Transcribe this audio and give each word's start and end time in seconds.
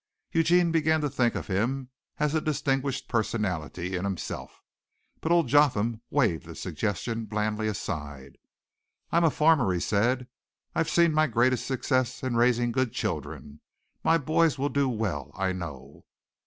Eugene 0.31 0.71
began 0.71 0.99
to 0.99 1.11
think 1.11 1.35
of 1.35 1.45
him 1.45 1.91
as 2.17 2.33
a 2.33 2.41
distinguished 2.41 3.07
personality 3.07 3.95
in 3.95 4.03
himself, 4.03 4.63
but 5.19 5.31
old 5.31 5.47
Jotham 5.47 6.01
waved 6.09 6.47
the 6.47 6.55
suggestion 6.55 7.25
blandly 7.25 7.67
aside. 7.67 8.39
"I'm 9.11 9.23
a 9.23 9.29
farmer," 9.29 9.71
he 9.71 9.79
said. 9.79 10.25
"I've 10.73 10.89
seen 10.89 11.13
my 11.13 11.27
greatest 11.27 11.67
success 11.67 12.23
in 12.23 12.35
raising 12.35 12.71
good 12.71 12.91
children. 12.93 13.61
My 14.03 14.17
boys 14.17 14.57
will 14.57 14.69
do 14.69 14.89
well, 14.89 15.29
I 15.35 15.51
know." 15.53 16.05